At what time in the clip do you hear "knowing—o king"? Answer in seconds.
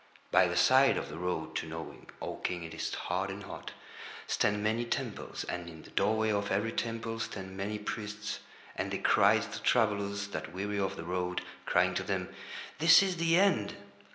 1.67-2.63